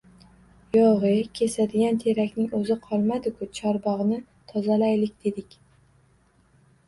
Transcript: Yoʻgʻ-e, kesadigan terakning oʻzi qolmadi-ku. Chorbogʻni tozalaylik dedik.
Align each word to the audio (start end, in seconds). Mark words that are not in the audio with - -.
Yoʻgʻ-e, 0.75 1.17
kesadigan 1.39 1.99
terakning 2.03 2.47
oʻzi 2.59 2.77
qolmadi-ku. 2.87 3.47
Chorbogʻni 3.59 4.17
tozalaylik 4.53 5.13
dedik. 5.27 5.55